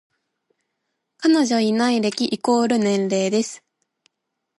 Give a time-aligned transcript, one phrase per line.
[1.19, 3.63] 彼女いない歴イコール年齢です